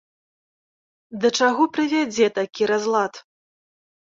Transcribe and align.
Да 1.25 1.31
чаго 1.39 1.63
прывядзе 1.75 2.25
такі 2.39 2.63
разлад? 2.73 3.13